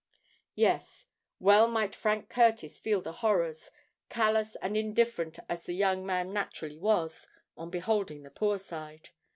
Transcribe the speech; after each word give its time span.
Yes:—well 0.55 1.67
might 1.67 1.93
Frank 1.93 2.27
Curtis 2.27 2.79
feel 2.79 3.01
the 3.01 3.11
horrors—callous 3.21 4.55
and 4.55 4.75
indifferent 4.75 5.37
as 5.47 5.65
the 5.67 5.75
young 5.75 6.07
man 6.07 6.33
naturally 6.33 6.79
was—on 6.79 7.69
beholding 7.69 8.23
the 8.23 8.31
Poor 8.31 8.57
Side. 8.57 9.09